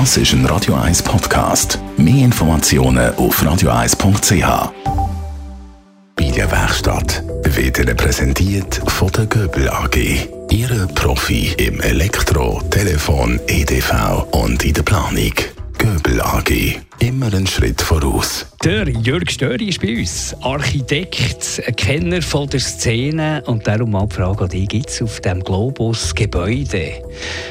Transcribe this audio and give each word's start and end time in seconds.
Das 0.00 0.16
ist 0.16 0.32
ein 0.32 0.44
Radio 0.46 0.74
1 0.74 1.04
Podcast. 1.04 1.78
Mehr 1.96 2.24
Informationen 2.24 3.14
auf 3.14 3.40
radio1.ch. 3.40 4.72
Bei 6.16 6.30
der 6.32 6.50
Werkstatt 6.50 7.22
wird 7.44 7.78
Ihnen 7.78 7.96
präsentiert 7.96 8.82
von 8.88 9.08
der 9.12 9.26
Göbel 9.26 9.70
AG. 9.70 9.96
Ihre 10.50 10.88
Profi 10.88 11.54
im 11.58 11.80
Elektro, 11.80 12.60
Telefon, 12.70 13.38
EDV 13.46 14.26
und 14.32 14.64
in 14.64 14.74
der 14.74 14.82
Planung. 14.82 15.32
Göbel 15.78 16.20
AG. 16.20 16.80
Immer 17.24 17.36
einen 17.36 17.46
Schritt 17.46 17.80
voraus. 17.80 18.44
Der 18.62 18.86
Jörg 18.86 19.30
Störi 19.30 19.70
ist 19.70 19.80
bei 19.80 19.96
uns, 19.96 20.36
Architekt, 20.42 21.62
ein 21.66 21.74
Kenner 21.74 22.20
von 22.20 22.50
der 22.50 22.60
Szene 22.60 23.42
und 23.46 23.66
darum 23.66 23.92
mal 23.92 24.06
die 24.06 24.14
Frage 24.14 24.44
an 24.44 24.50
dich, 24.50 24.68
gibt 24.68 24.90
es 24.90 25.00
auf 25.00 25.20
dem 25.20 25.42
Globus 25.42 26.14
Gebäude, 26.14 27.02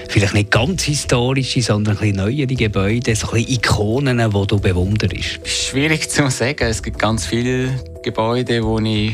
vielleicht 0.09 0.35
nicht 0.35 0.51
ganz 0.51 0.83
historische, 0.83 1.63
sondern 1.63 1.97
ein 1.97 2.01
bisschen 2.01 2.17
neuere 2.17 2.45
Gebäude, 2.45 3.15
so 3.15 3.29
ein 3.29 3.33
bisschen 3.33 3.55
Ikonen, 3.55 4.17
die 4.19 4.47
du 4.47 4.59
bewunderst? 4.59 5.39
Schwierig 5.43 6.07
zu 6.07 6.29
sagen, 6.29 6.67
es 6.67 6.83
gibt 6.83 6.99
ganz 6.99 7.25
viele 7.25 7.69
Gebäude, 8.03 8.61
die 8.61 9.07
ich 9.07 9.13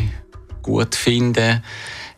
gut 0.61 0.93
finde. 0.93 1.63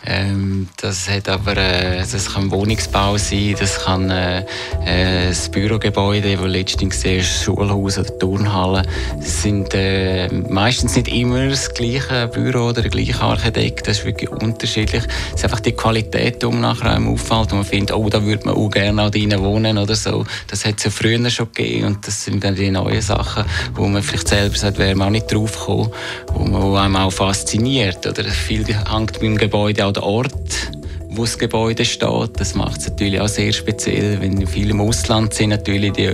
Ähm, 0.06 0.68
das 0.78 1.08
hat 1.10 1.30
aber, 1.30 1.58
äh, 1.58 2.00
das 2.00 2.34
kann 2.34 2.50
Wohnungsbau 2.50 3.18
sein, 3.18 3.56
das 3.60 3.84
kann 3.86 4.10
äh, 4.10 4.40
äh, 4.86 5.28
das 5.28 5.50
Bürogebäude, 5.50 6.40
wo 6.40 6.46
letztens 6.46 6.96
gesehen 6.96 7.20
ist, 7.20 7.44
Schulhaus 7.44 8.00
oder 8.00 8.18
Turnhalle. 8.18 8.84
Das 9.18 9.44
sind 9.44 9.74
äh, 9.76 10.28
meistens 10.50 10.96
nicht 10.96 11.08
immer 11.08 11.50
das 11.50 11.72
gleiche 11.74 12.28
Büro 12.28 12.70
oder 12.70 12.82
der 12.82 12.90
gleiche 12.90 13.22
Architekt, 13.22 13.88
das 13.88 14.00
ist 14.00 14.06
wirklich 14.06 14.32
unterschiedlich. 14.32 15.04
Es 15.30 15.36
ist 15.36 15.44
einfach 15.44 15.60
die 15.60 15.74
Qualität, 15.74 16.42
die 16.42 16.48
um 16.48 16.60
nachher 16.62 16.92
einem 16.92 17.14
auffällt 17.14 17.52
und 17.52 17.60
man 17.60 17.66
findet, 17.66 17.96
oh, 17.96 18.10
da 18.10 18.24
würde 18.24 18.46
man 18.46 18.56
auch 18.56 18.70
gerne 18.70 19.04
auch 19.04 19.12
drinnen 19.12 19.42
wohnen 19.42 19.78
oder 19.78 19.96
so. 19.96 20.26
Das 20.48 20.66
hat 20.66 20.80
es 20.80 20.86
ja 20.86 20.90
früher 20.90 21.30
schon 21.30 21.48
gegeben 21.54 21.86
und 21.86 22.08
das 22.08 22.24
sind 22.24 22.44
dann 22.44 22.56
die 22.56 22.72
neuen 22.72 23.02
Sachen, 23.02 23.46
wo 23.76 23.88
man 23.88 24.02
vielleicht 24.02 24.30
selber 24.30 24.58
sagt, 24.58 24.80
wäre 24.80 24.96
man 24.96 25.10
auch 25.10 25.12
nicht 25.12 25.32
drauf 25.32 25.60
gekommen, 25.60 25.92
wo 26.34 26.44
man 26.44 26.86
einem 26.86 26.96
auch 26.96 27.12
fasziniert. 27.12 28.08
Oder 28.08 28.24
viel 28.24 28.66
hängt 28.66 29.20
beim 29.20 29.38
Gebäude 29.38 29.91
auch 29.92 29.94
der 29.94 30.04
Ort, 30.04 30.72
wo 31.10 31.24
das 31.24 31.38
Gebäude 31.38 31.84
steht. 31.84 32.40
Das 32.40 32.56
macht 32.56 32.80
es 32.80 32.88
natürlich 32.88 33.20
auch 33.20 33.28
sehr 33.28 33.52
speziell, 33.52 34.22
wenn 34.22 34.48
viele 34.48 34.72
im 34.72 34.82
Ausland 34.82 35.34
sind, 35.34 35.50
natürlich 35.50 35.92
die, 35.94 36.14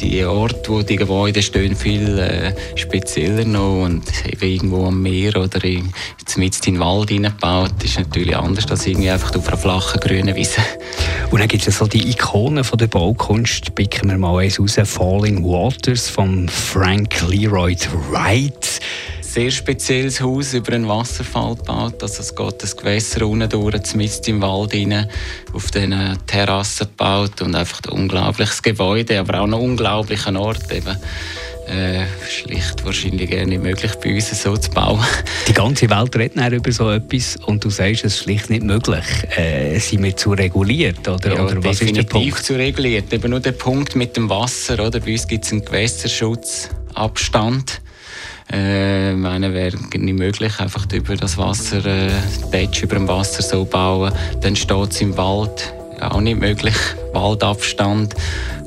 die 0.00 0.24
Orte, 0.24 0.70
wo 0.70 0.82
die 0.82 0.96
Gebäude 0.96 1.42
stehen, 1.42 1.76
viel 1.76 2.18
äh, 2.18 2.54
spezieller 2.76 3.44
noch 3.44 3.84
und 3.84 4.04
irgendwo 4.40 4.86
am 4.86 5.02
Meer 5.02 5.36
oder 5.36 5.62
in, 5.64 5.92
jetzt 6.36 6.66
in 6.66 6.74
den 6.74 6.80
Wald 6.80 7.10
hineingebaut, 7.10 7.72
ist 7.84 7.98
natürlich 7.98 8.36
anders 8.36 8.70
als 8.70 8.86
irgendwie 8.86 9.10
einfach 9.10 9.36
auf 9.36 9.46
einer 9.46 9.58
flachen 9.58 10.00
grünen 10.00 10.34
Wiese. 10.34 10.62
Und 11.30 11.40
dann 11.40 11.48
gibt 11.48 11.66
es 11.66 11.78
so 11.78 11.86
die 11.86 12.10
Ikonen 12.10 12.64
von 12.64 12.78
der 12.78 12.86
Baukunst, 12.86 13.74
picken 13.74 14.08
wir 14.08 14.16
mal 14.16 14.42
eins 14.42 14.58
raus, 14.58 14.78
Falling 14.84 15.44
Waters 15.44 16.08
von 16.08 16.48
Frank 16.48 17.28
Leroy 17.28 17.76
Wright 18.10 18.80
sehr 19.34 19.50
spezielles 19.50 20.20
Haus 20.20 20.54
über 20.54 20.74
einen 20.74 20.86
Wasserfall 20.86 21.56
gebaut. 21.56 22.00
Also 22.00 22.20
es 22.20 22.36
geht 22.36 22.62
das 22.62 22.76
Gewässer 22.76 23.26
unten 23.26 23.48
durch, 23.48 23.96
mitten 23.96 24.30
im 24.30 24.40
Wald 24.40 24.72
rein, 24.72 25.08
auf 25.52 25.72
diesen 25.72 26.16
Terrassen 26.28 26.86
gebaut 26.86 27.42
und 27.42 27.56
einfach 27.56 27.80
ein 27.88 27.98
unglaubliches 27.98 28.62
Gebäude, 28.62 29.18
aber 29.18 29.40
auch 29.40 29.44
ein 29.44 29.54
unglaublicher 29.54 30.38
Ort 30.38 30.70
eben. 30.70 30.96
Äh, 31.66 32.04
schlicht 32.28 32.84
wahrscheinlich 32.84 33.30
gerne 33.30 33.46
nicht 33.46 33.62
möglich 33.62 33.92
bei 33.96 34.14
uns 34.14 34.40
so 34.40 34.56
zu 34.56 34.70
bauen. 34.70 35.02
Die 35.48 35.52
ganze 35.52 35.90
Welt 35.90 36.14
redet 36.14 36.52
über 36.52 36.70
so 36.70 36.92
etwas 36.92 37.36
und 37.46 37.64
du 37.64 37.70
sagst, 37.70 38.04
es 38.04 38.14
ist 38.14 38.22
schlicht 38.22 38.50
nicht 38.50 38.62
möglich. 38.62 39.04
Äh, 39.36 39.80
sind 39.80 40.04
wir 40.04 40.16
zu 40.16 40.30
reguliert? 40.30 41.08
Oder, 41.08 41.34
ja, 41.34 41.42
oder 41.42 41.64
was 41.64 41.80
ist 41.80 41.96
der 41.96 42.04
Punkt? 42.04 42.44
zu 42.44 42.54
reguliert. 42.54 43.12
Eben 43.12 43.30
nur 43.30 43.40
der 43.40 43.50
Punkt 43.52 43.96
mit 43.96 44.16
dem 44.16 44.30
Wasser. 44.30 44.74
Oder? 44.74 45.00
Bei 45.00 45.10
uns 45.10 45.26
gibt 45.26 45.44
es 45.44 45.50
einen 45.50 45.64
Gewässerschutzabstand. 45.64 47.80
Äh, 48.52 49.14
meine, 49.14 49.52
wäre 49.54 49.76
nicht 49.76 50.18
möglich, 50.18 50.60
einfach 50.60 50.86
über 50.92 51.16
das 51.16 51.38
Wasser, 51.38 51.84
äh, 51.86 52.10
Patch 52.50 52.82
über 52.82 52.96
dem 52.96 53.08
Wasser 53.08 53.42
so 53.42 53.64
bauen. 53.64 54.12
Dann 54.40 54.54
steht 54.54 54.92
es 54.92 55.00
im 55.00 55.16
Wald, 55.16 55.72
auch 56.00 56.20
nicht 56.20 56.38
möglich, 56.38 56.76
Waldabstand. 57.12 58.14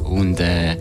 Und 0.03 0.39
äh, 0.39 0.77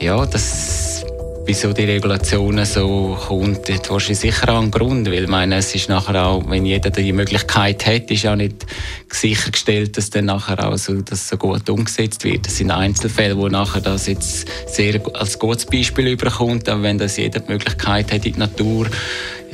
ja, 0.00 0.26
das 0.26 1.03
wieso 1.46 1.72
die 1.72 1.84
Regulationen 1.84 2.64
so 2.64 3.18
kommt, 3.26 3.68
hat 3.68 3.90
wahrscheinlich 3.90 4.20
sicher 4.20 4.48
auch 4.48 4.60
einen 4.60 4.70
Grund, 4.70 5.06
weil 5.10 5.24
ich 5.24 5.28
meine, 5.28 5.56
es 5.56 5.74
ist 5.74 5.88
nachher 5.88 6.26
auch, 6.26 6.48
wenn 6.48 6.64
jeder 6.64 6.90
die 6.90 7.12
Möglichkeit 7.12 7.84
hat, 7.86 8.10
ist 8.10 8.26
auch 8.26 8.36
nicht 8.36 8.64
sichergestellt, 9.10 9.96
dass 9.96 10.10
dann 10.10 10.26
nachher 10.26 10.66
auch 10.66 10.76
so, 10.76 11.00
dass 11.02 11.28
so 11.28 11.36
gut 11.36 11.68
umgesetzt 11.68 12.24
wird. 12.24 12.46
Das 12.46 12.56
sind 12.56 12.70
Einzelfälle, 12.70 13.36
wo 13.36 13.48
nachher 13.48 13.80
das 13.80 14.06
jetzt 14.06 14.46
sehr 14.66 15.00
als 15.14 15.38
gutes 15.38 15.66
Beispiel 15.66 16.08
überkommt, 16.08 16.68
aber 16.68 16.82
wenn 16.82 16.98
das 16.98 17.16
jeder 17.16 17.40
die 17.40 17.52
Möglichkeit 17.52 18.12
hat, 18.12 18.24
in 18.24 18.32
die 18.32 18.38
Natur 18.38 18.86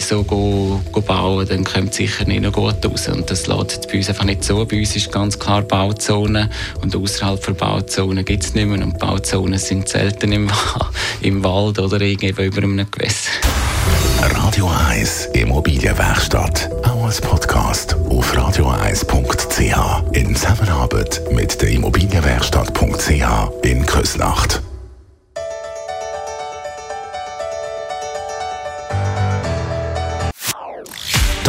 so 0.02 0.24
go, 0.24 0.80
go 0.92 1.00
bauen, 1.00 1.46
dann 1.48 1.64
kommt 1.64 1.90
es 1.90 1.96
sicher 1.96 2.24
nicht 2.24 2.42
noch 2.42 2.52
gut 2.52 2.84
raus. 2.84 3.08
Und 3.08 3.30
das 3.30 3.46
lässt 3.46 3.88
bei 3.88 3.98
uns 3.98 4.08
einfach 4.08 4.24
nicht 4.24 4.44
so. 4.44 4.64
Bei 4.64 4.78
uns 4.78 4.96
ist 4.96 5.12
ganz 5.12 5.38
klar 5.38 5.62
Bauzone 5.62 6.50
und 6.82 6.94
außerhalb 6.94 7.44
der 7.44 7.52
Bauzone 7.52 8.24
gibt 8.24 8.44
es 8.44 8.54
nicht 8.54 8.66
mehr. 8.66 8.82
Und 8.82 8.98
Bauzonen 8.98 9.58
sind 9.58 9.88
selten 9.88 10.32
im, 10.32 10.50
im 11.20 11.42
Wald 11.44 11.78
oder 11.78 12.00
irgendwie 12.00 12.44
über 12.44 12.62
einem 12.62 12.90
Gewässer. 12.90 13.30
Radio 14.36 14.70
1 14.88 15.30
Immobilienwerkstatt. 15.32 16.70
Auch 16.84 17.04
als 17.04 17.20
Podcast 17.20 17.96
auf 18.08 18.36
radio1.ch. 18.36 20.14
In 20.14 20.36
Zusammenarbeit 20.36 21.22
mit 21.32 21.60
der 21.62 21.70
Immobilienwerkstatt.ch 21.70 23.64
in 23.64 23.86
Küsnacht. 23.86 24.62